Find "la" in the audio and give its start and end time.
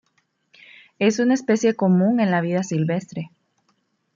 2.31-2.41